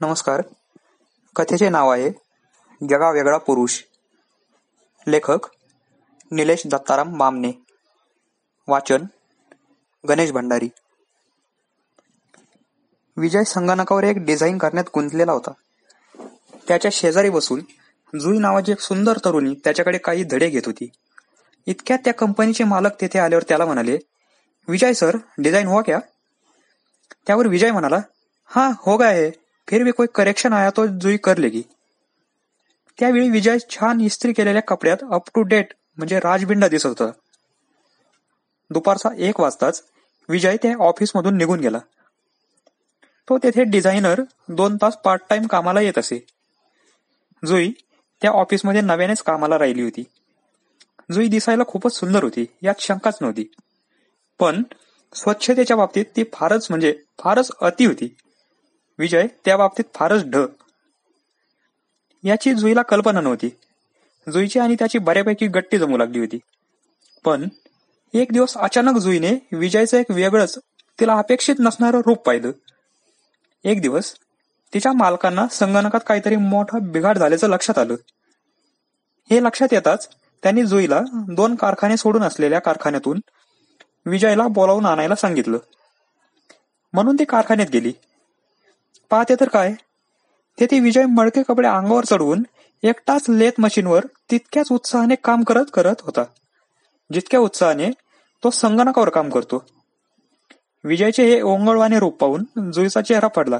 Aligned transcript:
नमस्कार. 0.00 0.42
कथेचे 1.36 1.68
नाव 1.68 1.90
आहे 1.90 2.10
जगा 2.90 3.10
वेगळा 3.10 3.38
पुरुष. 3.38 3.82
लेखक 5.06 5.38
निलेश 6.32 6.62
दत्ताराम 6.66 7.16
मामने 7.16 7.52
वाचन 8.68 9.04
गणेश 10.08 10.32
भंडारी. 10.32 10.68
विजय 13.16 13.44
संगणकावर 13.44 14.04
एक 14.04 14.16
डिझाईन 14.18 14.58
करण्यात 14.58 14.84
गुंतलेला 14.94 15.32
होता. 15.32 15.50
त्याच्या 16.68 16.90
शेजारी 16.94 17.30
बसून 17.30 17.60
जुई 18.20 18.38
नावाची 18.38 18.72
एक 18.72 18.80
सुंदर 18.80 19.18
तरुणी 19.24 19.54
त्याच्याकडे 19.54 19.98
काही 19.98 20.24
धडे 20.24 20.48
घेत 20.48 20.62
होती. 20.66 20.90
इतक्यात 21.66 21.98
त्या 22.04 22.14
कंपनीचे 22.14 22.64
मालक 22.64 23.00
तेथे 23.00 23.18
आल्यावर 23.18 23.42
त्याला 23.42 23.64
म्हणाले 23.64 23.98
विजय 24.68 24.92
सर 24.92 25.16
डिझाईन 25.38 25.66
हो 25.66 25.82
क्या? 25.82 25.98
त्यावर 27.26 27.46
विजय 27.46 27.70
म्हणाला 27.70 27.98
हा 28.46 28.70
हो 28.78 28.96
काय 28.96 29.22
आहे 29.22 29.49
फिर 29.70 29.84
भी 29.84 29.90
कोई 29.90 30.06
करेक्शन 30.14 30.52
आया 30.52 30.70
तो 30.70 30.86
जुई 30.86 31.16
कर 31.16 31.36
लेगी। 31.36 31.62
त्यावेळी 32.98 33.30
विजय 33.30 33.58
छान 33.70 34.00
इस्त्री 34.00 34.32
केलेल्या 34.32 34.62
कपड्यात 34.62 34.96
अप 35.12 35.28
टू 35.34 35.42
डेट 35.42 35.74
म्हणजे 35.96 36.18
राजबिंडा 36.18 36.68
दिसत 36.68 36.86
होता. 36.86 37.10
दुपारचा 38.70 39.08
एक 39.18 39.40
वाजताच 39.40 39.84
विजय 40.28 40.56
त्या 40.62 40.74
ऑफिसमधून 40.80 41.36
निघून 41.36 41.60
गेला. 41.60 41.78
तो 43.28 43.38
तेथे 43.38 43.64
डिझायनर 43.64 44.22
दोन 44.48 44.76
तास 44.76 44.96
पार्ट 44.96 45.20
टाइम 45.30 45.46
कामाला 45.46 45.80
येत 45.80 45.98
असे. 45.98 46.26
जुई 47.46 47.72
त्या 48.22 48.30
ऑफिसमध्ये 48.30 48.80
नव्यानेच 48.80 49.22
कामाला 49.22 49.58
राहिली 49.58 49.82
होती. 49.82 50.02
जुई 51.12 51.28
दिसायला 51.28 51.62
खूपच 51.68 51.92
सुंदर 51.92 52.22
होती 52.22 52.46
यात 52.62 52.74
शंकाच 52.78 53.18
नव्हती. 53.20 53.50
पण 54.38 54.62
स्वच्छतेच्या 55.14 55.76
बाबतीत 55.76 56.04
ती 56.16 56.24
फारच 56.32 56.66
म्हणजे 56.70 56.98
फारच 57.18 57.50
अति 57.60 57.84
होती. 57.84 58.16
विजय 59.00 59.26
त्या 59.44 59.56
बाबतीत 59.56 59.84
फारच 59.94 60.24
ढ 60.24 60.36
याची 62.24 62.54
जुईला 62.54 62.82
कल्पना 62.82 63.20
नव्हती. 63.20 63.48
जुईची 64.32 64.58
आणि 64.58 64.74
त्याची 64.74 64.98
बऱ्यापैकी 64.98 65.46
गट्टी 65.46 65.78
जमू 65.78 65.96
लागली 65.96 66.18
होती. 66.18 66.38
पण 67.24 67.48
एक 68.14 68.32
दिवस 68.32 68.56
अचानक 68.56 68.98
जुईने 68.98 69.48
विजयचं 69.52 69.96
एक 69.96 70.10
वेगळंच 70.10 70.58
तिला 71.00 71.14
अपेक्षित 71.14 71.54
नसणारं 71.58 71.98
रूप 71.98 72.18
पाहिलं. 72.18 72.50
एक 73.64 73.80
दिवस 73.82 74.14
तिच्या 74.74 74.92
मालकांना 74.92 75.46
संगणकात 75.48 76.00
काहीतरी 76.06 76.36
मोठा 76.36 76.78
बिघाड 76.82 77.18
झाल्याचं 77.18 77.48
लक्षात 77.48 77.78
आलं. 77.78 77.94
हे 79.30 79.42
लक्षात 79.42 79.68
येताच 79.72 80.08
त्यांनी 80.42 80.64
जुईला 80.64 81.00
दोन 81.12 81.54
कारखाने 81.54 81.96
सोडून 81.96 82.22
असलेल्या 82.22 82.58
कारखान्यातून 82.58 83.20
विजयला 84.06 84.48
बोलावून 84.48 84.86
आणायला 84.86 85.14
सांगितलं. 85.14 85.58
म्हणून 86.92 87.16
ती 87.18 87.24
कारखान्यात 87.24 87.68
गेली. 87.70 87.92
पाहते 89.10 89.34
तर 89.40 89.48
काय? 89.48 89.72
तेथे 90.60 90.80
विजय 90.80 91.04
मळके 91.04 91.42
कपडे 91.42 91.68
अंगावर 91.68 92.04
चढवून 92.04 92.42
एकटाच 92.82 93.22
लेत 93.28 93.52
मशीनवर 93.58 94.04
तितक्याच 94.30 94.66
उत्साहाने 94.72 95.14
काम 95.14 95.42
करत 95.42 95.64
करत 95.74 95.94
होता. 96.00 96.22
जितक्या 97.12 97.40
उत्साहाने 97.40 97.90
तो 98.44 98.50
संगणकावर 98.50 99.08
काम 99.08 99.30
करतो. 99.30 99.64
विजयचे 100.84 101.24
हे 101.24 101.40
ओंगळवाने 101.40 101.98
रूप 101.98 102.20
पाहून 102.20 102.70
जुईचा 102.70 103.00
चेहरा 103.00 103.26
पडला. 103.26 103.58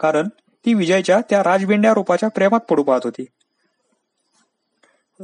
कारण 0.00 0.28
ती 0.66 0.74
विजयच्या 0.74 1.20
त्या 1.30 1.44
राजबिंड्या 1.44 1.92
रूपाच्या 1.92 2.28
प्रेमात 2.28 2.60
पडू 2.60 2.82
पाहत 2.82 3.00
होती. 3.04 3.24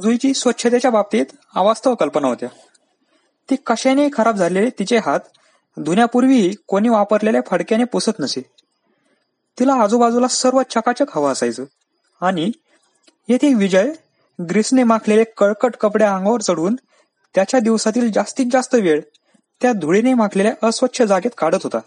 जुईची 0.03 0.33
स्वच्छतेच्या 0.33 0.91
बाबतीत 0.91 1.25
अवास्तव 1.55 1.95
कल्पना 1.95 2.27
होत्या. 2.27 2.49
ती 3.49 3.55
कशाने 3.55 4.09
खराब 4.13 4.35
झालेले 4.35 4.69
तिचे 4.69 4.97
हात 4.97 5.19
धुण्यापूर्वीही 5.79 6.53
कोणी 6.67 6.89
वापरलेल्या 6.89 7.41
फडक्याने 7.47 7.83
पुसत 7.83 8.11
नसे. 8.19 8.54
तिला 9.59 9.73
आजूबाजूला 9.73 10.27
सर्व 10.27 10.61
चकाचक 10.61 11.05
हवं 11.09 11.31
असायचं. 11.31 11.63
आणि 12.21 12.51
येथे 13.27 13.53
विजय 13.53 13.91
ग्रीसने 14.49 14.83
माखलेले 14.83 15.23
कळकट 15.23 15.75
कपडे 15.75 16.03
अंगावर 16.03 16.41
चढवून 16.41 16.75
त्याच्या 17.35 17.59
दिवसातील 17.59 18.11
जास्तीत 18.11 18.45
जास्त 18.51 18.75
वेळ 18.75 19.01
त्या 19.61 19.73
धुळीने 19.73 20.13
माखलेल्या 20.13 20.67
अस्वच्छ 20.67 21.01
जागेत 21.01 21.31
काढत 21.37 21.63
होता. 21.63 21.79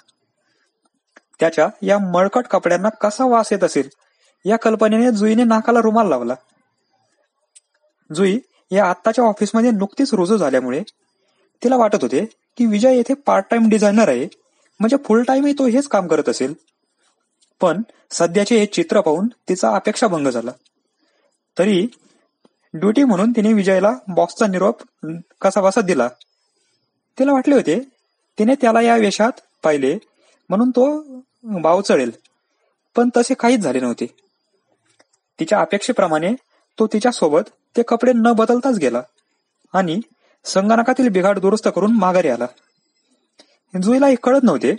त्याच्या 1.40 1.68
या 1.82 1.98
मळकट 1.98 2.46
कपड्यांना 2.46 2.88
कसा 2.88 3.24
वास 3.24 3.52
येत 3.52 3.64
असेल 3.64 3.88
या 4.44 4.56
कल्पनेने 4.56 5.10
जुईने 5.10 5.44
नाकाला 5.44 5.80
रुमाल 5.80 6.08
लावला. 6.08 6.34
जुई 8.14 8.38
या 8.70 8.84
आत्ताच्या 8.90 9.24
ऑफिसमध्ये 9.24 9.70
नुकतीच 9.70 10.14
रुजू 10.14 10.36
झाल्यामुळे 10.36 10.82
तिला 11.64 11.76
वाटत 11.76 12.02
होते 12.02 12.24
की 12.56 12.66
विजय 12.66 12.96
येथे 12.96 13.14
पार्ट 13.14 13.44
टाइम 13.50 13.68
डिझायनर 13.68 14.08
आहे 14.08 14.28
म्हणजे 14.80 14.96
फुल 15.04 15.22
टाइमही 15.22 15.52
तो 15.52 15.66
हेच 15.66 15.88
काम 15.88 16.06
करत 16.06 16.28
असेल. 16.28 16.54
पण 17.60 17.82
सध्याचे 18.10 18.58
हे 18.58 18.66
चित्र 18.66 19.00
पाहून 19.00 19.28
तिचा 19.48 19.74
अपेक्षाभंग 19.76 20.28
झाला. 20.28 20.50
तरी 21.58 21.86
ड्युटी 22.74 23.04
म्हणून 23.04 23.30
तिने 23.30 23.52
विजयला 23.52 23.92
बॉक्सचा 24.08 24.46
निरोप 24.46 24.82
कसाबसा 25.40 25.80
दिला. 25.80 26.08
तिला 27.18 27.32
वाटले 27.32 27.54
होते 27.54 27.78
तिने 28.38 28.54
त्याला 28.54 28.80
या 28.80 28.96
वेशात 28.96 29.40
पाहिले 29.62 29.96
म्हणून 30.48 30.70
तो 30.70 30.86
भाव 31.62 31.80
चढेल 31.80 32.10
पण 32.96 33.08
तसे 33.16 33.34
काहीच 33.34 33.60
झाले 33.60 33.80
नव्हते. 33.80 34.06
तिच्या 35.40 35.60
अपेक्षेप्रमाणे 35.60 36.34
तो 36.78 36.86
तिच्या 36.86 37.12
सोबत 37.12 37.50
ते 37.76 37.82
कपडे 37.82 38.12
न 38.14 38.32
बदलताच 38.32 38.76
गेला 38.78 39.02
आणि 39.72 40.00
संगणकातील 40.44 41.08
बिघाड 41.08 41.38
दुरुस्त 41.38 41.68
करून 41.76 41.96
माघारी 41.98 42.28
आला. 42.28 42.46
जुईला 43.74 44.08
एक 44.08 44.24
कळत 44.24 44.42
नव्हते 44.42 44.74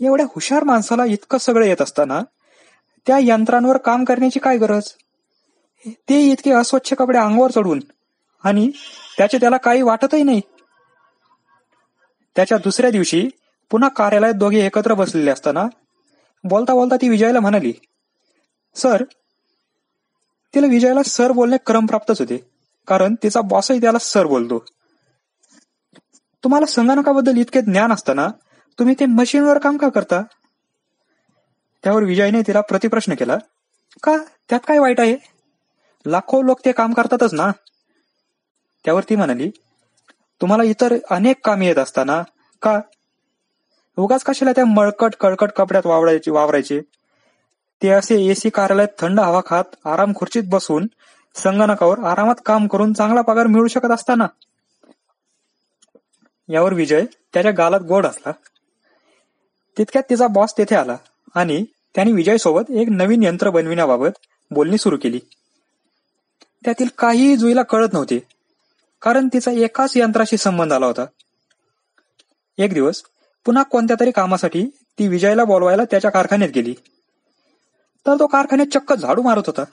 एवढ्या 0.00 0.26
हुशार 0.26 0.64
माणसाला 0.64 1.04
इतकं 1.04 1.38
सगळं 1.38 1.64
येत 1.64 1.82
असताना 1.82 2.20
त्या 3.06 3.18
यंत्रांवर 3.20 3.76
काम 3.76 4.04
करण्याची 4.04 4.38
काय 4.38 4.56
गरज? 4.58 4.88
ते 5.86 6.20
इतके 6.22 6.50
अस्वच्छ 6.52 6.92
कपडे 6.94 7.18
अंगावर 7.18 7.50
चढून 7.50 7.80
आणि 8.44 8.70
त्याचे 9.18 9.38
त्याला 9.38 9.56
काही 9.56 9.82
वाटतही 9.82 10.22
नाही. 10.22 10.40
त्याच्या 12.36 12.58
दुसऱ्या 12.58 12.90
दिवशी 12.90 13.28
पुन्हा 13.70 13.88
कार्यालयात 13.88 14.34
दोघे 14.34 14.64
एकत्र 14.66 14.94
बसलेले 14.94 15.30
असताना 15.30 15.66
बोलता 16.44 16.74
बोलता 16.74 16.96
ती 16.96 17.08
विजयला 17.08 17.40
म्हणाली 17.40 17.72
सर 18.76 19.02
तिला 20.54 20.66
विजयला 20.66 21.02
सर 21.02 21.32
बोलणे 21.32 21.56
क्रमप्राप्तच 21.66 22.20
होते 22.20 22.36
कारण 22.88 23.14
तिचा 23.22 23.40
बॉसही 23.40 23.80
त्याला 23.80 23.98
सर 23.98 24.26
बोलतो. 24.26 24.58
तुम्हाला 26.44 26.66
संगणकाबद्दल 26.66 27.36
इतके 27.36 27.60
ज्ञान 27.60 27.92
असताना 27.92 28.28
तुम्ही 28.78 28.94
ते 29.00 29.06
मशीनवर 29.06 29.58
काम 29.58 29.76
का 29.76 29.88
करता? 29.88 30.22
त्यावर 31.84 32.02
विजयने 32.02 32.42
तिला 32.46 32.60
प्रतिप्रश्न 32.60 33.14
केला 33.14 33.36
का? 34.02 34.16
त्यात 34.48 34.60
काय 34.68 34.78
वाईट 34.78 35.00
आहे? 35.00 35.16
लाखो 36.06 36.42
लोक 36.42 36.60
ते 36.64 36.72
काम 36.72 36.92
करतातच 36.92 37.34
ना. 37.34 37.50
त्यावर 38.84 39.02
ती 39.08 39.16
म्हणाली 39.16 39.50
तुम्हाला 40.40 40.62
इतर 40.62 40.94
अनेक 41.10 41.46
कामे 41.46 41.66
येत 41.66 41.78
असताना 41.78 42.22
का? 42.62 42.80
उगाच 43.96 44.22
कशाला 44.24 44.52
त्या 44.52 44.64
मळकट 44.64 45.14
कळकट 45.14 45.50
कपड्यात 45.50 45.86
वावरायचे 45.86 46.30
वावरायचे? 46.30 46.80
ते 47.82 47.88
असे 47.88 48.26
एसी 48.26 48.50
कार्यालयात 48.50 48.88
थंड 48.98 49.20
हवा 49.20 49.40
खात 49.46 49.64
आराम 49.84 50.12
खुर्चीत 50.16 50.42
बसून 50.46 50.86
संगणकावर 51.34 51.98
आरामात 51.98 52.34
काम 52.46 52.66
करून 52.66 52.92
चांगला 52.92 53.20
पगार 53.20 53.46
मिळू 53.46 53.66
शकत 53.66 53.90
असताना. 53.90 54.26
यावर 56.48 56.72
विजय 56.74 57.04
त्याच्या 57.34 57.52
गालात 57.52 57.80
गोड 57.80 58.06
असला. 58.06 58.32
तितक्यात 59.78 60.04
तिचा 60.10 60.26
बॉस 60.26 60.54
तेथे 60.58 60.74
आला 60.74 60.96
आणि 61.34 61.64
त्याने 61.94 62.12
विजय 62.12 62.36
सोबत 62.36 62.70
एक 62.70 62.88
नवीन 62.90 63.22
यंत्र 63.22 63.50
बनविण्याबाबत 63.50 64.18
बोलणी 64.50 64.78
सुरू 64.78 64.96
केली. 64.96 65.18
त्यातील 66.64 66.88
काहीही 66.98 67.36
जुईला 67.36 67.62
कळत 67.62 67.88
नव्हते 67.92 68.18
कारण 69.02 69.28
तिचा 69.32 69.50
एकाच 69.50 69.96
यंत्राशी 69.96 70.36
संबंध 70.36 70.72
आला 70.72 70.86
होता. 70.86 71.04
एक 72.58 72.74
दिवस 72.74 73.02
पुन्हा 73.44 73.62
कोणत्या 73.62 73.96
तरी 74.00 74.10
कामासाठी 74.10 74.66
ती 74.98 75.08
विजयला 75.08 75.44
बोलवायला 75.44 75.84
त्याच्या 75.84 76.10
कारखान्यात 76.10 76.50
गेली. 76.50 76.74
तर 78.06 78.14
तो 78.18 78.26
कारखान्यात 78.26 78.74
चक्क 78.74 78.92
झाडू 78.92 79.22
मारत 79.22 79.42
होता. 79.46 79.64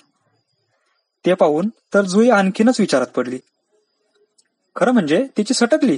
ते 1.25 1.33
पाहून 1.33 1.69
तर 1.93 2.01
जुई 2.01 2.29
आणखीनच 2.29 2.79
विचारात 2.79 3.07
पडली. 3.07 3.39
खरं 4.75 4.91
म्हणजे 4.91 5.27
तिची 5.37 5.53
सटकली. 5.53 5.97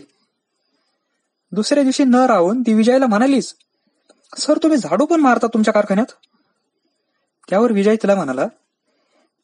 दुसऱ्या 1.51 1.83
दिवशी 1.83 2.03
न 2.03 2.15
राहून 2.15 2.61
ती 2.61 2.73
विजयला 2.73 3.07
म्हणालीच 3.07 3.55
सर 4.33 4.57
तुम्ही 4.57 4.77
झाडू 4.77 5.05
पण 5.05 5.19
मारता 5.19 5.47
तुमच्या 5.47 5.73
कारखान्यात? 5.73 6.13
त्यावर 7.49 7.71
विजय 7.71 7.95
तिला 7.95 8.15
म्हणाला 8.15 8.47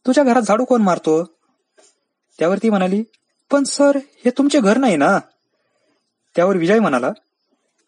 तुझ्या 0.06 0.24
घरात 0.24 0.42
झाडू 0.42 0.66
कोण 0.66 0.82
मारतो? 0.82 1.24
त्यावर 2.40 2.58
ती 2.58 2.70
म्हणाली 2.70 3.04
पण 3.52 3.64
सर 3.64 3.98
हे 4.26 4.30
तुमचे 4.30 4.60
घर 4.60 4.78
नाही 4.78 4.96
ना? 4.98 5.18
त्यावर 6.36 6.58
विजय 6.58 6.80
म्हणाला 6.80 7.12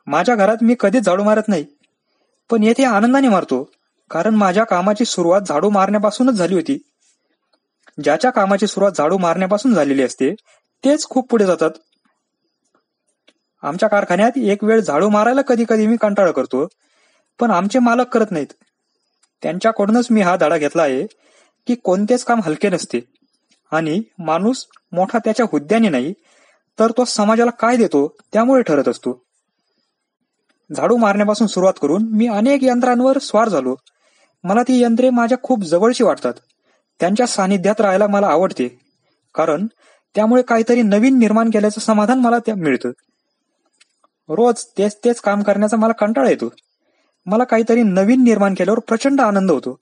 माझ्या 0.07 0.35
घरात 0.35 0.57
मी 0.61 0.75
कधीच 0.79 1.03
झाडू 1.03 1.23
मारत 1.23 1.47
नाही 1.47 1.65
पण 2.49 2.63
येथे 2.63 2.83
आनंदाने 2.83 3.29
मारतो 3.29 3.63
कारण 4.11 4.35
माझ्या 4.35 4.63
कामाची 4.63 5.05
सुरुवात 5.05 5.41
झाडू 5.41 5.69
मारण्यापासूनच 5.69 6.33
झाली 6.33 6.55
होती. 6.55 6.77
ज्याच्या 8.03 8.31
कामाची 8.31 8.67
सुरुवात 8.67 8.91
झाडू 8.91 9.17
मारण्यापासून 9.17 9.73
झालेली 9.73 10.03
असते 10.03 10.33
तेच 10.83 11.05
खूप 11.05 11.29
पुढे 11.29 11.45
जातात. 11.45 11.71
आमच्या 13.63 13.89
कारखान्यात 13.89 14.37
एक 14.37 14.63
वेळ 14.63 14.79
झाडू 14.79 15.09
मारायला 15.09 15.41
कधी 15.41 15.65
कधी 15.69 15.87
मी 15.87 15.97
कंटाळा 16.01 16.31
करतो 16.31 16.67
पण 17.39 17.51
आमचे 17.51 17.79
मालक 17.79 18.07
करत 18.07 18.31
नाहीत. 18.31 18.47
त्यांच्याकडूनच 19.41 20.07
मी 20.11 20.21
हा 20.21 20.35
धडा 20.35 20.57
घेतला 20.57 20.81
आहे 20.81 21.05
की 21.67 21.75
कोणतेच 21.75 22.23
काम 22.23 22.41
हलके 22.41 22.69
नसते. 22.69 22.99
आणि 23.71 24.01
माणूस 24.19 24.65
मोठा 24.91 25.19
त्याच्या 25.19 25.45
हुद्द्याने 25.51 25.89
नाही 25.89 26.13
तर 26.79 26.91
तो 26.91 27.05
समाजाला 27.05 27.51
काय 27.51 27.77
देतो 27.77 28.17
त्यामुळे 28.33 28.61
ठरत 28.61 28.87
असतो. 28.87 29.25
झाडू 30.75 30.97
मारण्यापासून 30.97 31.47
सुरुवात 31.47 31.73
करून 31.81 32.07
मी 32.11 32.27
अनेक 32.27 32.63
यंत्रांवर 32.63 33.17
स्वार 33.17 33.49
झालो. 33.49 33.75
मला 34.43 34.63
ती 34.63 34.81
यंत्रे 34.81 35.09
माझ्या 35.09 35.37
खूप 35.43 35.63
जवळची 35.63 36.03
वाटतात. 36.03 36.33
त्यांच्या 36.99 37.27
सानिध्यात 37.27 37.81
राहायला 37.81 38.07
मला 38.07 38.27
आवडते. 38.27 38.79
कारण 39.35 39.67
त्यामुळे 40.15 40.41
काहीतरी 40.41 40.81
नवीन 40.81 41.19
निर्माण 41.19 41.49
केल्याचं 41.49 41.79
समाधान 41.79 42.19
मला 42.19 42.39
त्या 42.39 42.55
मिळतं. 42.55 42.89
रोज 44.29 44.65
तेच 44.77 44.97
तेच 45.05 45.21
काम 45.21 45.41
करण्याचा 45.43 45.77
मला 45.77 45.93
कंटाळा 45.93 46.29
येतो. 46.29 46.49
मला 47.25 47.43
काहीतरी 47.43 47.83
नवीन 47.83 48.23
निर्माण 48.23 48.53
केल्यावर 48.53 48.79
प्रचंड 48.79 49.21
आनंद 49.21 49.51
होतो. 49.51 49.79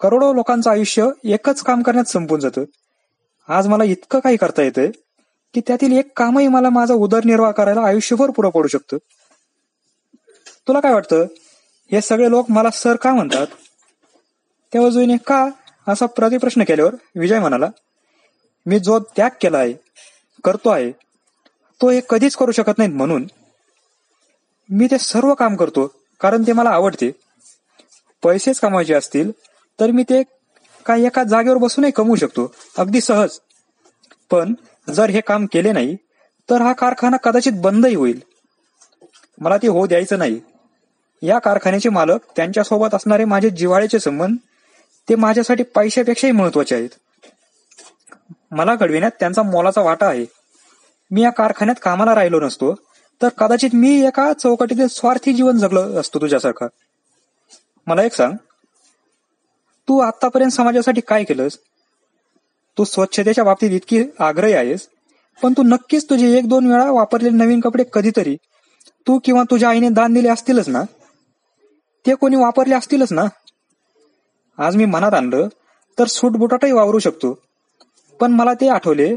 करोडो 0.00 0.32
लोकांचं 0.32 0.70
आयुष्य 0.70 1.08
एकच 1.24 1.62
काम 1.62 1.82
करण्यात 1.82 2.04
संपून 2.04 2.40
जातं. 2.40 2.64
आज 3.48 3.68
मला 3.68 3.84
इतकं 3.84 4.18
काही 4.18 4.36
करता 4.36 4.62
येतंय 4.62 4.90
की 5.54 5.60
त्यातील 5.66 5.92
एक 5.92 6.18
कामही 6.18 6.48
मला 6.48 6.70
माझा 6.70 6.94
उदरनिर्वाह 6.94 7.50
करायला 7.50 7.80
आयुष्यभर 7.80 8.30
पुरं 8.30 8.50
पडू 8.50 8.68
शकतं. 8.68 8.96
तुला 10.68 10.80
काय 10.80 10.92
वाटतं? 10.92 11.26
हे 11.92 12.00
सगळे 12.00 12.30
लोक 12.30 12.50
मला 12.50 12.70
सर 12.70 12.96
का 12.96 13.14
म्हणतात? 13.14 13.46
त्या 14.72 14.82
बाजूने 14.82 15.16
का 15.16 15.48
असा 15.88 16.06
प्रतिप्रश्न 16.06 16.62
केल्यावर 16.64 16.94
विजय 17.16 17.38
म्हणाला 17.38 17.68
मी 18.66 18.78
जो 18.78 18.98
त्याग 19.16 19.30
केला 19.40 19.58
आहे 19.58 19.74
करतो 20.44 20.70
आहे 20.70 20.90
तो 21.80 21.90
हे 21.90 22.00
कधीच 22.08 22.36
करू 22.36 22.52
शकत 22.52 22.78
नाहीत 22.78 22.94
म्हणून. 22.94 23.26
मी 24.70 24.86
ते 24.86 24.98
सर्व 24.98 25.34
काम 25.34 25.56
करतो 25.56 25.92
कारण 26.20 26.42
ते 26.46 26.52
मला 26.52 26.70
आवडते. 26.70 27.10
पैसेच 28.22 28.60
कमवायचे 28.60 28.94
असतील 28.94 29.30
तर 29.80 29.90
मी 29.90 30.02
ते 30.02 30.22
काही 30.86 31.06
एका 31.06 31.24
जागेवर 31.24 31.56
बसूनही 31.56 31.92
कमवू 31.92 32.16
शकतो. 32.16 32.54
अगदी 32.78 33.00
सहज. 33.00 33.38
पण 34.30 34.54
जर 34.90 35.10
हे 35.10 35.20
काम 35.20 35.46
केले 35.46 35.72
नाही 35.72 35.96
तर 36.50 36.60
हा 36.60 36.72
कारखाना 36.72 37.16
कदाचित 37.16 37.52
बंदही 37.52 37.94
होईल. 37.94 38.20
मला 39.40 39.56
ते 39.56 39.68
होऊ 39.68 39.86
द्यायचं 39.86 40.18
नाही. 40.18 40.40
या 41.22 41.38
कारखान्याचे 41.38 41.88
मालक 41.88 42.20
त्यांच्यासोबत 42.36 42.94
असणारे 42.94 43.24
माझे 43.24 43.50
जिव्हाळ्याचे 43.50 43.98
संबंध 43.98 44.36
ते 45.08 45.14
माझ्यासाठी 45.14 45.62
पैशापेक्षाही 45.62 46.32
महत्त्वाचे 46.32 46.74
आहेत. 46.74 46.88
मला 48.50 48.74
घडविण्यात 48.74 49.10
त्यांचा 49.20 49.42
मोलाचा 49.42 49.80
वाटा 49.80 50.06
आहे. 50.06 50.26
मी 51.10 51.22
या 51.22 51.30
कारखान्यात 51.30 51.76
कामाला 51.82 52.14
राहिलो 52.14 52.40
नसतो 52.40 52.74
तर 53.22 53.28
कदाचित 53.28 53.70
मी 53.74 54.06
एका 54.06 54.32
चौकटीतील 54.32 54.86
स्वार्थी 54.86 55.32
जीवन 55.32 55.58
जगलो 55.58 55.80
असतो 56.00 56.20
तुझ्यासारखा. 56.20 56.66
मला 57.86 58.02
एक 58.02 58.14
सांग. 58.14 58.32
तू 59.88 59.98
आतापर्यंत 59.98 60.50
समाजासाठी 60.50 61.00
काय 61.00 61.24
केलंस? 61.24 61.58
तू 62.78 62.84
स्वच्छतेच्या 62.84 63.44
बाबतीत 63.44 63.70
इतकी 63.70 64.04
आग्रही 64.18 64.52
आहेस 64.52 64.88
पण 65.42 65.52
तू 65.52 65.62
नक्कीच 65.62 66.10
तुझे 66.10 66.38
एक 66.38 66.48
दोन 66.48 66.66
वेळा 66.66 66.90
वापरलेले 66.90 67.36
नवीन 67.36 67.60
कपडे 67.60 67.84
कधीतरी 67.92 68.36
तू 69.06 69.18
किंवा 69.24 69.42
तुझ्या 69.50 69.68
आईने 69.68 69.88
दान 69.88 70.12
दिले 70.12 70.28
असतीलच 70.28 70.68
ना? 70.68 70.82
ते 72.06 72.14
कोणी 72.14 72.36
वापरले 72.36 72.74
असतीलच 72.74 73.12
ना? 73.12 73.24
आज 74.58 74.76
मी 74.76 74.84
मनात 74.84 75.14
आणलं 75.14 75.48
तर 75.98 76.06
सूटबुटाटही 76.06 76.72
वावरू 76.72 76.98
शकतो. 76.98 77.38
पण 78.20 78.32
मला 78.32 78.54
ते 78.54 78.68
आठवले 78.68 79.16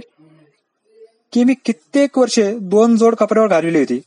की 1.33 1.43
मी 1.43 1.53
कित्येक 1.65 2.17
वर्षे 2.17 2.57
दोन 2.59 2.95
जोड 2.95 3.15
कपड्यावर 3.15 3.49
घालवली 3.49 3.79
होती. 3.79 3.99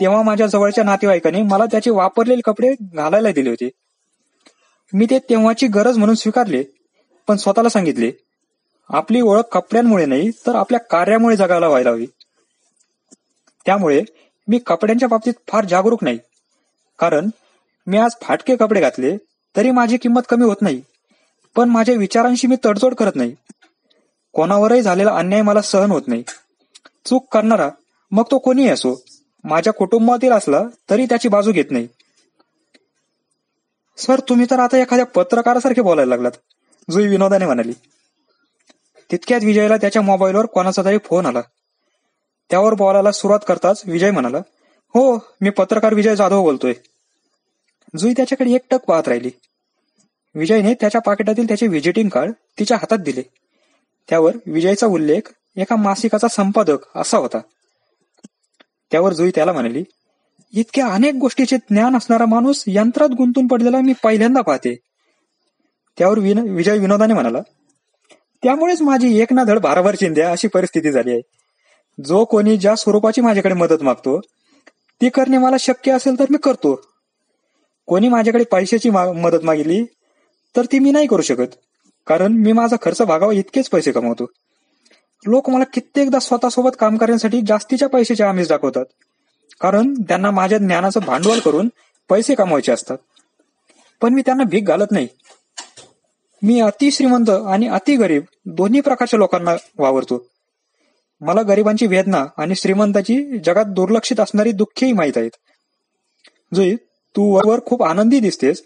तेव्हा 0.00 0.22
माझ्या 0.22 0.46
जवळच्या 0.46 0.84
नातेवाईकाने 0.84 1.42
मला 1.42 1.64
त्याचे 1.66 1.90
वापरलेले 1.90 2.40
कपडे 2.44 2.74
घालायला 2.94 3.32
दिले 3.32 3.50
होते. 3.50 3.68
मी 4.92 5.06
ते 5.10 5.18
तेव्हाची 5.18 5.66
गरज 5.66 5.98
म्हणून 5.98 6.14
स्वीकारले 6.14 6.62
पण 7.28 7.36
स्वतःला 7.36 7.68
सांगितले 7.68 8.10
आपली 8.88 9.20
ओळख 9.20 9.42
कपड्यांमुळे 9.52 10.06
नाही 10.06 10.30
तर 10.30 10.54
आपल्या 10.54 10.80
कार्यामुळे 10.80 11.36
जगायला 11.36 11.68
व्हायला 11.68 11.90
हवी. 11.90 12.06
त्यामुळे 13.66 14.02
मी 14.48 14.58
कपड्यांच्या 14.58 15.08
बाबतीत 15.08 15.34
फार 15.48 15.64
जागरूक 15.64 16.04
नाही. 16.04 16.18
कारण 16.98 17.28
मी 17.86 17.96
आज 17.96 18.10
फाटके 18.22 18.56
कपडे 18.56 18.80
घातले 18.80 19.16
तरी 19.56 19.70
माझी 19.70 19.96
किंमत 19.96 20.20
कमी 20.28 20.44
होत 20.44 20.62
नाही 20.62 20.80
पण 21.56 21.68
माझ्या 21.68 21.94
विचारांशी 21.94 22.46
मी 22.46 22.56
तडजोड 22.64 22.94
करत 22.94 23.12
नाही. 23.14 23.34
कोणावरही 24.36 24.82
झालेला 24.82 25.16
अन्याय 25.16 25.42
मला 25.42 25.62
सहन 25.62 25.90
होत 25.90 26.02
नाही. 26.06 26.22
चूक 27.04 27.26
करणारा 27.32 27.68
मग 28.10 28.22
तो 28.30 28.38
कोणीही 28.38 28.68
असो 28.68 28.94
माझ्या 29.44 29.72
कुटुंबातील 29.72 30.32
असला 30.32 30.62
तरी 30.90 31.04
त्याची 31.04 31.28
बाजू 31.28 31.52
घेत 31.52 31.70
नाही. 31.70 31.88
सर 33.98 34.20
तुम्ही 34.20 34.46
तर 34.50 34.58
आता 34.58 34.78
एखाद्या 34.78 35.06
पत्रकारासारखे 35.06 35.82
बोलायला 35.82 36.08
लागलात 36.08 36.32
जुई 36.90 37.06
विनोदाने 37.06 37.46
म्हणाली. 37.46 37.72
तितक्यात 39.10 39.40
विजयला 39.44 39.76
त्याच्या 39.76 40.02
मोबाईलवर 40.02 40.46
कोणाचा 40.46 40.84
तरी 40.84 40.98
फोन 41.04 41.26
आला. 41.26 41.40
त्यावर 42.50 42.74
बोलायला 42.74 43.12
सुरुवात 43.12 43.40
करताच 43.48 43.82
विजय 43.86 44.10
म्हणाला 44.10 44.38
हो 44.94 45.16
मी 45.40 45.50
पत्रकार 45.50 45.94
विजय 45.94 46.16
जाधव 46.16 46.42
बोलतोय. 46.42 46.72
जुई 47.98 48.12
त्याच्याकडे 48.12 48.52
एकटक 48.52 48.84
पाहत 48.84 49.08
राहिली. 49.08 49.30
विजयने 50.34 50.74
त्याच्या 50.74 51.00
पाकिटातील 51.00 51.48
त्याचे 51.48 51.66
व्हिजिटिंग 51.66 52.08
कार्ड 52.08 52.32
तिच्या 52.58 52.76
हातात 52.76 52.98
दिले. 52.98 53.22
त्यावर 54.08 54.36
विजयचा 54.46 54.86
उल्लेख 54.86 55.32
एका 55.56 55.76
मासिकाचा 55.76 56.28
संपादक 56.28 56.78
असा 56.94 57.18
होता. 57.18 57.38
त्यावर 58.90 59.12
जुई 59.12 59.30
त्याला 59.34 59.52
म्हणाली 59.52 59.84
इतक्या 60.54 60.86
अनेक 60.86 61.14
गोष्टीचे 61.14 61.56
ज्ञान 61.56 61.96
असणारा 61.96 62.26
माणूस 62.26 62.64
यंत्रात 62.66 63.08
गुंतून 63.08 63.46
पडलेला 63.46 63.80
मी 63.80 63.92
पहिल्यांदा 64.02 64.40
पाहते. 64.40 64.74
त्यावर 65.98 66.18
विन 66.18 66.38
विजय 66.38 66.78
विनोदाने 66.78 67.14
म्हणाला 67.14 67.40
त्यामुळेच 68.42 68.82
माझी 68.82 69.20
एक 69.20 69.32
ना 69.32 69.44
धड 69.44 69.58
भाराभर 69.58 69.94
चिंध्या 69.94 70.30
अशी 70.30 70.48
परिस्थिती 70.48 70.90
झाली 70.92 71.10
आहे. 71.10 71.20
जो 71.98 72.24
कोणी 72.24 72.56
ज्या 72.56 72.74
स्वरूपाची 72.76 73.20
माझ्याकडे 73.20 73.54
मदत 73.54 73.82
मागतो 73.82 74.20
ती 75.00 75.08
करणे 75.08 75.38
मला 75.38 75.56
शक्य 75.60 75.92
असेल 75.92 76.18
तर 76.18 76.24
मी 76.30 76.38
करतो. 76.42 76.74
कोणी 77.86 78.08
माझ्याकडे 78.08 78.44
पैशाची 78.44 78.90
मदत 78.90 79.44
मागितली 79.44 79.84
तर 80.56 80.64
ती 80.64 80.78
मी 80.78 80.90
नाही 80.90 81.06
करू 81.06 81.22
शकत. 81.22 81.54
कारण 82.06 82.32
मी 82.32 82.52
माझा 82.52 82.76
खर्च 82.82 83.02
भागावा 83.02 83.32
इतकेच 83.32 83.68
पैसे 83.68 83.92
कमवतो. 83.92 84.26
लोक 85.26 85.50
मला 85.50 85.64
कित्येकदा 85.64 86.18
स्वतःसोबत 86.18 86.70
काम 86.80 86.96
करण्यासाठी 86.96 87.40
जास्तीच्या 87.46 87.88
पैशाचे 87.88 88.24
आमिष 88.24 88.48
दाखवतात. 88.48 88.84
कारण 89.60 89.94
त्यांना 89.94 90.30
माझ्या 90.30 90.58
ज्ञानाचं 90.58 91.00
भांडवल 91.00 91.38
करून 91.38 91.68
पैसे 92.08 92.34
कमवायचे 92.34 92.72
असतात. 92.72 92.96
पण 94.02 94.14
मी 94.14 94.22
त्यांना 94.22 94.44
भीक 94.44 94.64
घालत 94.64 94.86
नाही. 94.90 95.08
मी 96.42 96.60
अति 96.60 96.90
श्रीमंत 96.90 97.30
आणि 97.30 97.68
अति 97.68 97.96
गरीब 97.96 98.22
दोन्ही 98.46 98.80
प्रकारच्या 98.80 99.18
लोकांना 99.18 99.56
वावरतो. 99.78 100.26
मला 101.20 101.42
गरिबांची 101.42 101.86
वेदना 101.86 102.24
आणि 102.36 102.54
श्रीमंताची 102.54 103.38
जगात 103.38 103.64
दुर्लक्षित 103.64 104.20
असणारी 104.20 104.52
दुःखही 104.52 104.92
माहीत 104.92 105.12
आहेत. 105.16 105.30
जुई 106.54 106.76
तू 107.16 107.50
वर 107.50 107.60
खूप 107.66 107.82
आनंदी 107.82 108.20
दिसतेस 108.20 108.62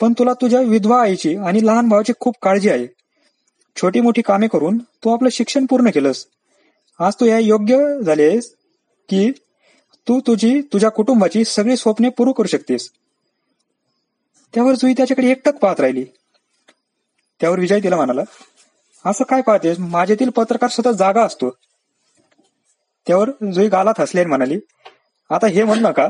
पण 0.00 0.12
तुला 0.12 0.32
तुझ्या 0.32 0.60
विधवा 0.60 1.02
आईची 1.02 1.36
आणि 1.36 1.66
लहान 1.66 1.88
भावाची 1.88 2.12
खूप 2.20 2.34
काळजी 2.42 2.70
आहे. 2.70 2.86
छोटी 3.76 4.00
मोठी 4.00 4.22
कामे 4.22 4.48
करून 4.48 4.78
तू 4.78 5.14
आपलं 5.14 5.28
शिक्षण 5.28 5.66
पूर्ण 5.66 5.90
केलंस. 5.90 6.26
आज 6.98 7.14
तू 7.20 7.26
या 7.26 7.38
योग्य 7.38 8.00
झालेस 8.06 8.54
की 9.08 9.30
तू 10.08 10.20
तुझी 10.20 10.60
तुझ्या 10.72 10.90
कुटुंबाची 10.90 11.44
सगळी 11.44 11.76
स्वप्ने 11.76 12.08
पूर्ण 12.08 12.32
करू 12.32 12.46
शकतेस. 12.46 12.90
त्यावर 14.54 14.74
जुई 14.74 14.92
त्याच्याकडे 14.92 15.30
एकटक 15.30 15.54
पाहत 15.54 15.80
राहिली. 15.80 16.04
त्यावर 17.40 17.58
विजय 17.58 17.78
तिला 17.78 17.96
म्हणाला 17.96 18.22
असं 19.06 19.24
काय 19.24 19.42
पाहतेस? 19.42 19.76
माझ्यातील 19.78 20.28
पत्रकार 20.28 20.70
सतत 20.70 20.96
जागा 20.98 21.24
असतो. 21.24 21.50
त्यावर 23.06 23.30
जुई 23.52 23.68
गालात 23.68 24.00
हसल्याने 24.00 24.28
म्हणाली 24.28 24.58
आता 25.30 25.46
हे 25.46 25.64
म्हण 25.64 25.78
नका 25.78 26.08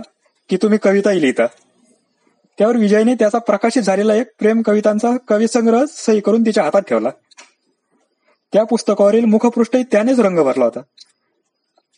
की 0.48 0.56
तुम्ही 0.56 0.78
कविताही 0.82 1.20
लिहिता. 1.20 1.46
त्यावर 2.58 2.76
विजयने 2.76 3.14
त्याचा 3.14 3.38
प्रकाशित 3.38 3.82
झालेला 3.82 4.14
एक 4.14 4.26
प्रेम 4.38 4.62
कवितांचा 4.62 5.16
कविसंग्रह 5.28 5.84
सही 5.90 6.20
करून 6.20 6.42
तिच्या 6.42 6.64
हातात 6.64 6.82
ठेवला. 6.82 7.10
त्या 8.52 8.64
पुस्तकावरील 8.64 9.24
मुखपृष्ठही 9.24 9.82
त्यानेच 9.82 10.20
रंग 10.20 10.38
भरला 10.38 10.64
होता. 10.64 10.80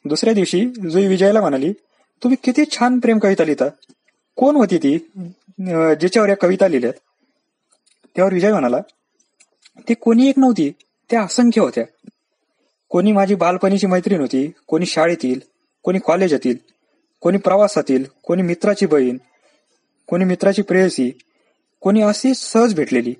दुसऱ्या 0.04 0.34
दिवशी 0.34 0.64
जुई 0.90 1.06
विजयला 1.06 1.40
म्हणाली 1.40 1.72
तुम्ही 2.22 2.36
किती 2.44 2.64
छान 2.70 2.98
प्रेम 2.98 3.18
कविता 3.18 3.44
लिहिता. 3.44 3.68
कोण 4.36 4.56
होती 4.56 4.78
ती 4.78 4.96
जिच्यावर 6.00 6.28
या 6.28 6.36
कविता 6.36 6.68
लिहिल्यात? 6.68 6.92
त्यावर 8.16 8.32
विजय 8.34 8.52
म्हणाला 8.52 8.80
ती 9.88 9.94
कोणी 9.94 10.28
एक 10.28 10.38
नव्हती 10.38 10.70
त्या 11.10 11.22
असंख्य 11.22 11.60
होत्या. 11.60 11.84
कोणी 12.88 13.12
माझी 13.12 13.34
बालपणीची 13.34 13.86
मैत्रीण 13.86 14.20
होती 14.20 14.50
कोणी 14.66 14.86
शाळेतील 14.86 15.40
कोणी 15.82 15.98
कॉलेजातील 15.98 16.56
कोणी 17.20 17.38
प्रवासातील 17.38 18.04
कोणी 18.22 18.42
मित्राची 18.42 18.86
बहीण 18.86 19.16
कोणी 20.08 20.24
मित्राची 20.24 20.62
प्रेयसी 20.62 21.10
कोणी 21.82 22.02
अशी 22.02 22.32
सहज 22.34 22.74
भेटलेली 22.74 23.14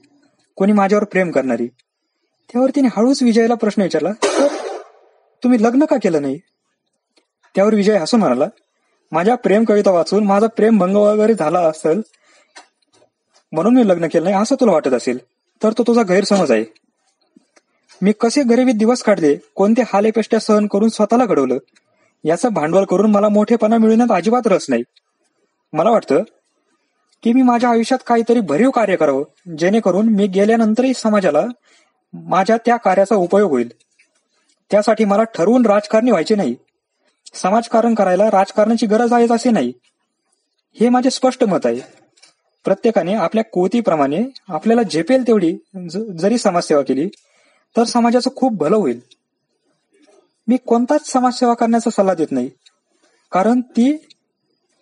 कोणी 0.58 0.72
माझ्यावर 0.72 1.04
प्रेम 1.04 1.30
करणारी. 1.30 1.66
त्यावर 2.52 2.70
तिने 2.76 2.88
हळूच 2.96 3.22
विजयला 3.22 3.54
प्रश्न 3.54 3.82
विचारला 3.82 4.10
तर 4.22 4.46
तुम्ही 5.42 5.62
लग्न 5.62 5.84
का 5.84 5.96
केलं 6.02 6.22
नाही? 6.22 6.38
त्यावर 7.54 7.74
विजय 7.74 7.98
हसून 7.98 8.20
म्हणाला 8.20 8.46
माझ्या 9.12 9.34
प्रेम 9.34 9.64
कविता 9.64 9.90
वाचून 9.90 10.24
माझा 10.26 10.46
प्रेम 10.46 10.78
भंग 10.78 10.96
वगैरे 10.96 11.34
झाला 11.34 11.60
असेल 11.68 12.00
म्हणून 13.52 13.74
मी 13.74 13.86
लग्न 13.88 14.06
केलं 14.12 14.24
नाही 14.24 14.36
असं 14.36 14.56
तुला 14.60 14.72
वाटत 14.72 14.94
असेल 14.94 15.18
तर 15.62 15.72
तो 15.78 15.82
तुझा 15.86 16.02
गैरसमज 16.08 16.50
आहे. 16.50 16.64
मी 18.02 18.12
कसे 18.20 18.42
गरिबीत 18.42 18.74
दिवस 18.74 19.02
काढले 19.02 19.34
कोणते 19.54 19.82
हालेपेष्ट्या 19.92 20.40
सहन 20.40 20.66
करून 20.66 20.88
स्वतःला 20.88 21.24
घडवलं 21.26 21.58
याचं 22.24 22.52
भांडवल 22.52 22.84
करून 22.84 23.10
मला 23.10 23.28
मोठेपणा 23.28 23.78
मिळवण्यात 23.78 24.16
अजिबात 24.16 24.46
रस 24.46 24.66
नाही. 24.68 24.82
मला 25.72 25.90
वाटतं 25.90 26.22
की 27.26 27.32
मी 27.32 27.42
माझ्या 27.42 27.70
आयुष्यात 27.70 27.98
काहीतरी 28.06 28.40
भरीव 28.40 28.70
कार्य 28.70 28.96
करावं 28.96 29.56
जेणेकरून 29.58 30.08
मी 30.08 30.26
गेल्यानंतरही 30.26 30.94
समाजाला 30.94 31.46
माझ्या 32.14 32.56
त्या 32.56 32.76
कार्याचा 32.76 33.14
उपयोग 33.14 33.50
होईल. 33.50 33.72
त्यासाठी 34.70 35.04
मला 35.04 35.22
ठरवून 35.22 35.66
राजकारणी 35.66 36.10
व्हायचे 36.10 36.34
नाही. 36.34 36.54
समाजकारण 37.34 37.94
करायला 37.94 38.30
राजकारणाची 38.30 38.86
गरज 38.86 39.12
आहे 39.12 39.26
असे 39.30 39.50
नाही. 39.50 39.72
हे 40.80 40.88
माझे 40.88 41.10
स्पष्ट 41.10 41.44
मत 41.44 41.66
आहे. 41.66 41.80
प्रत्येकाने 42.64 43.14
आपल्या 43.14 43.44
कोतीप्रमाणे 43.44 44.22
आपल्याला 44.48 44.82
झेपेल 44.82 45.26
तेवढी 45.26 45.56
जरी 46.18 46.38
समाजसेवा 46.38 46.82
केली 46.82 47.08
तर 47.76 47.84
समाजाचं 47.84 48.30
खूप 48.36 48.56
भलं 48.56 48.76
होईल. 48.76 49.00
मी 50.48 50.56
कोणताच 50.56 51.10
समाजसेवा 51.10 51.54
करण्याचा 51.54 51.90
सल्ला 51.90 52.14
देत 52.14 52.32
नाही. 52.32 52.50
कारण 53.32 53.60
ती 53.60 53.96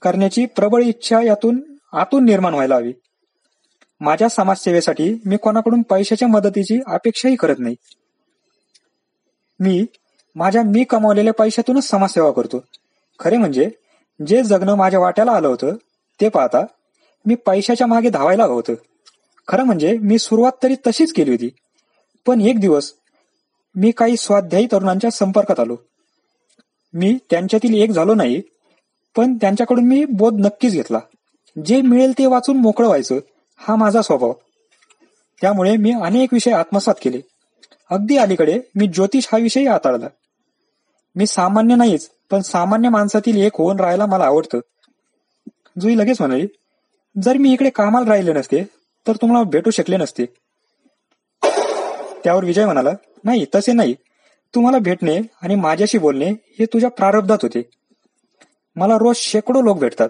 करण्याची 0.03 0.47
प्रबळ 0.47 0.83
इच्छा 0.83 1.23
यातून 1.23 1.74
आतून 1.95 2.25
निर्माण 2.25 2.55
व्हायला 2.55 2.77
हवी. 2.77 2.93
माझ्या 4.01 4.29
समाजसेवेसाठी 4.29 5.15
मी 5.27 5.37
कोणाकडून 5.37 5.83
पैशाच्या 5.83 6.29
मदतीची 6.29 6.81
अपेक्षाही 6.87 7.37
करत 7.37 7.57
नाही. 7.59 7.75
मी 9.61 9.87
माझ्या 10.37 10.63
मी 10.63 10.85
कमावलेल्या 10.85 11.33
पैशातूनच 11.33 11.85
समाजसेवा 11.85 12.31
करतो. 12.31 12.65
खरे 13.19 13.37
म्हणजे 13.37 13.71
जे 14.27 14.43
जगणं 14.43 14.75
माझ्या 14.75 15.01
वाट्याला 15.01 15.33
आलं 15.33 15.49
होतं 15.49 15.77
ते 16.21 16.29
पाहता 16.29 16.65
मी 17.27 17.35
पैशाच्या 17.35 17.87
मागे 17.87 18.09
धावायला 18.09 18.45
हवं 18.45 18.55
होतं. 18.55 18.75
खरं 19.49 19.65
म्हणजे 19.65 19.99
मी 19.99 20.19
सुरुवात 20.19 20.53
तरी 20.63 20.77
तशीच 20.87 21.13
केली 21.13 21.31
होती. 21.31 21.51
पण 22.27 22.41
एक 22.41 22.61
दिवस 22.61 22.93
मी 23.75 23.91
काही 23.91 24.17
स्वाध्यायी 24.17 24.67
तरुणांच्या 24.73 25.11
संपर्कात 25.11 25.61
आलो. 25.61 25.77
मी 26.95 27.19
त्यांच्यातील 27.31 27.75
एक 27.75 27.91
झालो 27.91 28.15
नाही 28.15 28.43
पण 29.17 29.37
त्यांच्याकडून 29.37 29.85
मी 29.85 30.05
बोध 30.05 30.35
नक्कीच 30.39 30.73
घेतला. 30.73 30.99
जे 31.67 31.83
मिळेल 31.83 32.13
ते 32.19 32.27
वाचून 32.27 32.57
मोकळं 32.57 32.87
व्हायचं 32.87 33.19
हा 33.57 33.77
माझा 33.77 34.03
स्वभाव. 34.03 34.33
त्यामुळे 35.41 35.77
मी 35.77 35.93
अनेक 35.93 36.29
विषय 36.33 36.51
आत्मसात 36.51 36.95
केले. 37.03 37.21
अगदी 37.91 38.17
अलीकडे 38.17 38.61
मी 38.75 38.87
ज्योतिष 38.87 39.29
हा 39.33 39.39
विषय 39.39 39.69
हाताळला. 39.69 40.07
मी 41.17 41.27
सामान्य 41.27 41.75
नाहीच 41.75 42.11
पण 42.31 42.41
सामान्य 42.41 42.89
माणसातील 42.89 43.37
एक 43.37 43.53
होऊन 43.55 43.81
राहायला 43.81 44.07
मला 44.07 44.25
आवडतं. 44.25 44.61
जुई 45.81 45.99
लगेच 45.99 46.17
म्हणाली 46.21 46.47
जर 47.23 47.37
मी 47.37 47.53
इकडे 47.53 47.71
कामाला 47.71 48.11
राहिले 48.11 48.33
नसते 48.33 48.65
तर 49.07 49.17
तुम्हाला 49.17 49.45
भेटू 49.45 49.71
शकले 49.71 49.97
नसते. 49.97 50.25
त्यावर 52.25 52.45
विजय 52.45 52.65
म्हणाला 52.65 52.91
नाही 53.25 53.47
तसे 53.55 53.73
नाही. 53.73 53.95
तुम्हाला 54.55 54.79
भेटणे 54.79 55.21
आणि 55.43 55.55
माझ्याशी 55.55 55.99
बोलणे 55.99 56.31
हे 56.31 56.67
तुझ्या 56.67 56.91
प्रारब्धात 56.91 57.39
होते. 57.43 57.63
मला 58.77 58.99
रोज 58.99 59.17
शेकडो 59.17 59.63
लोक 59.63 59.79
भेटतात. 59.79 60.09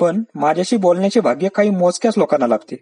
पण 0.00 0.22
माझ्याशी 0.34 0.76
बोलण्याचे 0.76 1.20
भाग्य 1.20 1.48
काही 1.48 1.70
मोजक्याच 1.70 2.18
लोकांना 2.18 2.46
लागते 2.46 2.76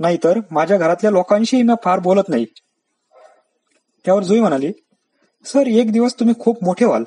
नाहीतर 0.00 0.38
माझ्या 0.50 0.76
घरातल्या 0.78 1.10
लोकांशी 1.10 1.62
मी 1.62 1.74
फार 1.84 1.98
बोलत 1.98 2.28
नाही. 2.28 2.46
त्यावर 4.04 4.22
जुई 4.22 4.40
म्हणाली 4.40 4.72
सर 5.44 5.66
एक 5.66 5.92
दिवस 5.92 6.14
तुम्ही 6.14 6.34
खूप 6.38 6.64
मोठे 6.64 6.84
व्हाल. 6.84 7.04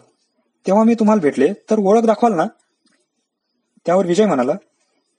तेव्हा 0.67 0.83
मी 0.83 0.93
तुम्हाला 0.93 1.21
भेटले 1.21 1.53
तर 1.53 1.79
ओळख 1.79 2.03
दाखवाल 2.03 2.33
ना? 2.33 2.45
त्यावर 3.85 4.05
विजय 4.05 4.25
म्हणाला 4.25 4.53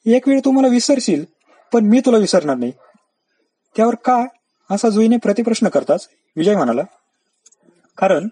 एक 0.07 0.29
वेळ 0.29 0.41
मला 0.47 0.69
विसरशील 0.69 1.25
पण 1.73 1.85
मी 1.85 2.01
तुला 2.01 2.19
विसरणार 2.19 2.57
नाही. 2.57 2.73
त्यावर 3.77 3.95
का 3.95 4.25
असा 4.71 4.89
जुईने 4.89 5.17
प्रतिप्रश्न 5.17 5.69
करताच 5.69 6.09
विजय 6.37 6.57
म्हणाला 6.57 6.83
कारण 7.99 8.29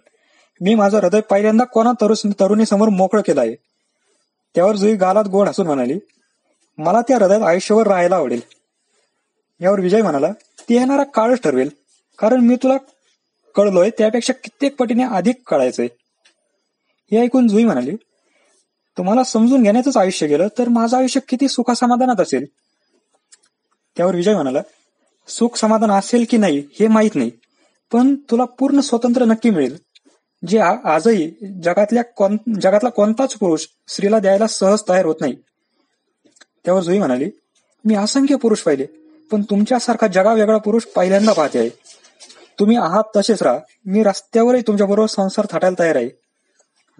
मी 0.60 0.74
माझं 0.74 0.98
हृदय 0.98 1.20
पहिल्यांदा 1.20 1.64
कोणा 1.64 1.92
तरुणीसमोर 2.40 2.88
मोकळं 2.88 3.22
केलं 3.22 3.40
आहे. 3.40 3.54
त्यावर 4.54 4.76
जुई 4.76 4.94
गालात 4.96 5.24
गोड 5.24 5.48
हसून 5.48 5.66
म्हणाली 5.66 5.98
मला 6.78 7.00
त्या 7.00 7.16
हृदयात 7.18 7.42
आयुष्यभर 7.42 7.86
राहायला 7.86 8.16
आवडेल. 8.16 8.40
यावर 9.60 9.80
विजय 9.80 10.02
म्हणाला 10.02 10.32
ती 10.68 10.74
येणारा 10.74 11.04
काळच 11.04 11.40
ठरवेल 11.40 11.70
कारण 12.18 12.40
मी 12.40 12.56
तुला 12.56 12.76
कळलोय 13.54 13.90
त्यापेक्षा 13.98 14.32
कित्येक 14.32 14.76
पटीने 14.76 15.04
अधिक 15.04 15.42
कळायचंय. 15.46 15.88
हे 17.12 17.20
ऐकून 17.20 17.48
जुई 17.48 17.64
म्हणाली 17.64 17.96
तुम्हाला 18.98 19.24
समजून 19.24 19.62
घेण्याचंच 19.62 19.96
आयुष्य 19.96 20.26
गेलं 20.26 20.48
तर 20.58 20.68
माझं 20.68 20.96
आयुष्य 20.96 21.20
किती 21.28 21.48
सुखासमाधानात 21.48 22.20
असेल? 22.20 22.44
त्यावर 23.96 24.14
विजय 24.14 24.34
म्हणाला 24.34 24.60
सुख 25.28 25.56
समाधान 25.56 25.90
असेल 25.90 26.24
की 26.30 26.36
नाही 26.36 26.62
हे 26.80 26.88
माहीत 26.88 27.10
नाही 27.14 27.30
पण 27.92 28.14
तुला 28.30 28.44
पूर्ण 28.44 28.80
स्वतंत्र 28.80 29.24
नक्की 29.24 29.50
मिळेल. 29.50 29.76
जे 30.46 30.58
आजही 30.84 31.32
जगातल्या 31.62 32.04
कोण 32.04 32.36
जगातला 32.62 32.88
कोणताच 32.88 33.34
पुरुष 33.34 33.66
स्त्रीला 33.88 34.18
द्यायला 34.18 34.46
सहज 34.46 34.82
तयार 34.88 35.06
होत 35.06 35.14
नाही. 35.20 35.36
त्यावर 36.64 36.82
जुई 36.82 36.98
म्हणाली 36.98 37.30
मी 37.84 37.94
असंख्य 37.94 38.36
पुरुष 38.36 38.60
पाहिले 38.60 38.86
पण 39.32 39.42
तुमच्यासारखा 39.42 40.06
जगा 40.06 40.32
वेगळा 40.32 40.58
पुरुष 40.58 40.84
पहिल्यांदा 40.84 41.32
पाहते 41.32 41.58
आहे. 41.58 41.68
तुम्ही 42.58 42.76
आहात 42.76 43.02
तसेच 43.16 43.42
राहा. 43.42 43.58
मी 43.86 44.02
रस्त्यावरही 44.02 44.62
तुमच्याबरोबर 44.66 45.06
संसार 45.06 45.46
थाटायला 45.50 45.82
तयार 45.82 45.96
आहे. 45.96 46.08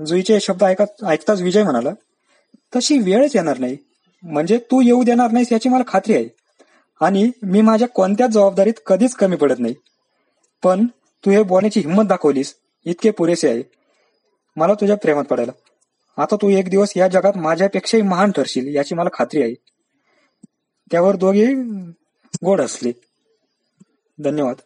जुईचे 0.07 0.41
शब्द 0.41 0.65
ऐकत 0.65 1.05
ऐकताच 1.07 1.41
विजय 1.41 1.63
म्हणाला 1.63 1.91
तशी 2.77 2.99
वेळच 2.99 3.31
येणार 3.35 3.59
नाही. 3.59 3.77
म्हणजे 4.23 4.59
तू 4.59 4.81
येऊ 4.81 5.03
देणार 5.03 5.31
नाहीस 5.31 5.53
याची 5.53 5.69
मला 5.69 5.85
खात्री 5.89 6.15
आहे. 6.15 6.29
आणि 7.01 7.31
मी 7.43 7.61
माझ्या 7.61 7.89
कोणत्याच 7.89 8.31
जबाबदारीत 8.31 8.75
कधीच 8.87 9.15
कमी 9.15 9.37
पडत 9.37 9.59
नाही. 9.59 9.75
पण 10.63 10.87
तू 11.25 11.31
हे 11.31 11.43
बोलण्याची 11.43 11.81
हिंमत 11.81 12.05
दाखवलीस. 12.05 12.55
इतके 12.85 13.11
पुरेसे 13.11 13.49
आहे. 13.49 13.63
मला 14.57 14.75
तुझ्या 14.75 14.97
प्रेमात 14.97 15.25
पडायला. 15.25 15.53
आता 16.23 16.37
तू 16.37 16.49
एक 16.49 16.69
दिवस 16.69 16.93
या 16.97 17.09
जगात 17.09 17.37
माझ्यापेक्षाही 17.37 18.03
महान 18.03 18.31
ठरशील 18.31 18.77
याची 18.77 18.95
मला 18.95 19.09
खात्री 19.13 19.43
आहे. 19.43 19.55
त्यावर 20.91 21.17
दोघे 21.17 21.55
गोड 22.45 22.61
असले. 22.61 22.93
धन्यवाद. 24.25 24.57